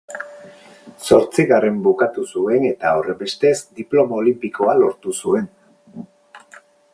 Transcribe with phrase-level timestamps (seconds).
[1.09, 5.47] Zortzigarren bukatu zuen eta horrenbestez, diploma olinpikoa lortu zuen.